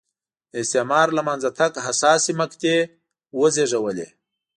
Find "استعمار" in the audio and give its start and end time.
0.63-1.07